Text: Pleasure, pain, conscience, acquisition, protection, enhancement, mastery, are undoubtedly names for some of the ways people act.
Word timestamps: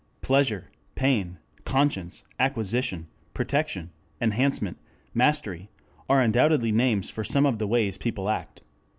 Pleasure, 0.21 0.71
pain, 0.95 1.37
conscience, 1.63 2.23
acquisition, 2.39 3.05
protection, 3.35 3.91
enhancement, 4.19 4.77
mastery, 5.13 5.69
are 6.09 6.21
undoubtedly 6.21 6.71
names 6.71 7.11
for 7.11 7.23
some 7.23 7.45
of 7.45 7.59
the 7.59 7.67
ways 7.67 7.99
people 7.99 8.27
act. 8.27 8.61